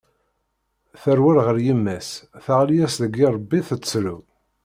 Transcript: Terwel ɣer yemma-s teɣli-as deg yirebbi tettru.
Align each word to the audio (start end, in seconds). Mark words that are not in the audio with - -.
Terwel 1.01 1.37
ɣer 1.45 1.57
yemma-s 1.65 2.09
teɣli-as 2.45 2.95
deg 3.03 3.13
yirebbi 3.19 3.59
tettru. 3.67 4.17